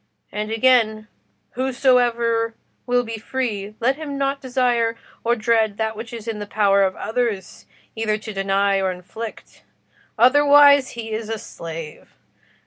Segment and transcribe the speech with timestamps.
[0.31, 1.07] And again,
[1.51, 2.55] 'whosoever
[2.87, 6.47] will be free, let him not desire or dread that which it is in the
[6.47, 9.61] power of others either to deny or inflict:
[10.17, 12.15] otherwise, he is a slave.